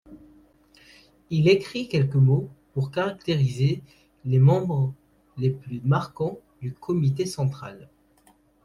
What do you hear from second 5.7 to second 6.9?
marquants du